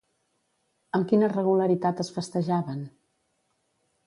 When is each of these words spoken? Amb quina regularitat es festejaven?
Amb 0.99 1.05
quina 1.11 1.29
regularitat 1.33 2.01
es 2.05 2.11
festejaven? 2.19 2.83